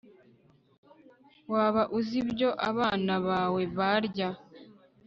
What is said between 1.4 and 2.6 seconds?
waba uzi ibyo